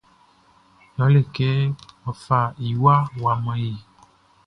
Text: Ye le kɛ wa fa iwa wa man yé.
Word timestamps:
Ye 0.97 1.05
le 1.13 1.21
kɛ 1.35 1.49
wa 2.03 2.11
fa 2.23 2.39
iwa 2.67 2.93
wa 3.23 3.33
man 3.43 3.59
yé. 3.63 3.73